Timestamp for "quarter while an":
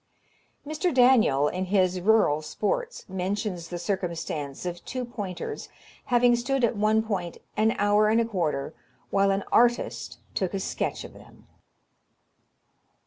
8.25-9.43